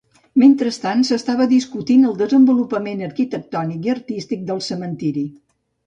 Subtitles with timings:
[0.43, 5.33] Mentrestant s'estava discutint el desenvolupament arquitectònic i artístic del cementiri.